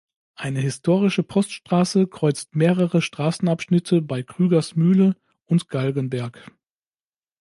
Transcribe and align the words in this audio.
Eine 0.33 0.61
historische 0.61 1.21
Poststraße 1.21 2.07
kreuzt 2.07 2.55
mehrere 2.55 3.03
Straßenabschnitte 3.03 4.01
bei 4.01 4.23
Krügers 4.23 4.73
Mühle 4.75 5.15
und 5.45 5.69
Galgenberg. 5.69 6.51